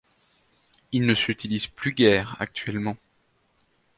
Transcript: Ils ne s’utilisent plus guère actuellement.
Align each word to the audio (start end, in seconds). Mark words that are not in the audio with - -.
Ils 0.93 1.05
ne 1.05 1.13
s’utilisent 1.13 1.67
plus 1.67 1.91
guère 1.93 2.35
actuellement. 2.39 2.97